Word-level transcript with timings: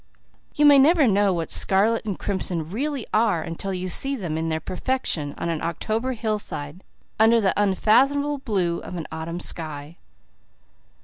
You 0.55 0.65
may 0.65 0.79
never 0.79 1.05
know 1.07 1.31
what 1.31 1.51
scarlet 1.51 2.05
and 2.05 2.17
crimson 2.17 2.67
really 2.67 3.05
are 3.13 3.43
until 3.43 3.71
you 3.71 3.87
see 3.87 4.15
them 4.15 4.35
in 4.35 4.49
their 4.49 4.59
perfection 4.59 5.35
on 5.37 5.49
an 5.49 5.61
October 5.61 6.13
hillside, 6.13 6.83
under 7.19 7.39
the 7.39 7.53
unfathomable 7.55 8.39
blue 8.39 8.79
of 8.79 8.95
an 8.95 9.05
autumn 9.11 9.39
sky. 9.39 9.97